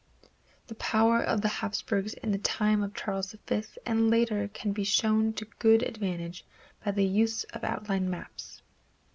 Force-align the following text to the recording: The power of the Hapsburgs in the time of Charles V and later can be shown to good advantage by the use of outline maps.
The 0.65 0.73
power 0.73 1.21
of 1.21 1.41
the 1.41 1.47
Hapsburgs 1.61 2.15
in 2.23 2.31
the 2.31 2.39
time 2.39 2.81
of 2.81 2.95
Charles 2.95 3.33
V 3.45 3.63
and 3.85 4.09
later 4.09 4.47
can 4.47 4.71
be 4.71 4.83
shown 4.83 5.31
to 5.33 5.45
good 5.59 5.83
advantage 5.83 6.43
by 6.83 6.89
the 6.89 7.05
use 7.05 7.43
of 7.53 7.63
outline 7.63 8.09
maps. 8.09 8.63